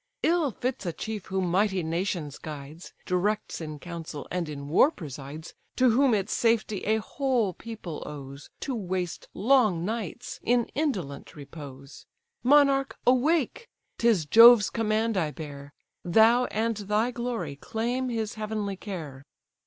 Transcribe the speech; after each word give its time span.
Ill 0.23 0.49
fits 0.49 0.83
a 0.87 0.91
chief 0.91 1.27
who 1.27 1.39
mighty 1.41 1.83
nations 1.83 2.39
guides, 2.39 2.91
Directs 3.05 3.61
in 3.61 3.77
council, 3.77 4.27
and 4.31 4.49
in 4.49 4.67
war 4.67 4.89
presides, 4.89 5.53
To 5.75 5.91
whom 5.91 6.15
its 6.15 6.33
safety 6.33 6.83
a 6.85 6.97
whole 6.99 7.53
people 7.53 8.01
owes, 8.03 8.49
To 8.61 8.73
waste 8.73 9.27
long 9.35 9.85
nights 9.85 10.39
in 10.41 10.65
indolent 10.73 11.35
repose. 11.35 12.07
Monarch, 12.41 12.97
awake! 13.05 13.69
'tis 13.99 14.25
Jove's 14.25 14.71
command 14.71 15.17
I 15.17 15.29
bear; 15.29 15.71
Thou, 16.03 16.45
and 16.45 16.77
thy 16.77 17.11
glory, 17.11 17.55
claim 17.55 18.09
his 18.09 18.33
heavenly 18.33 18.77
care. 18.77 19.23